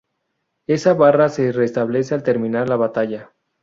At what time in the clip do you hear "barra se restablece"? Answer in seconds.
0.95-2.15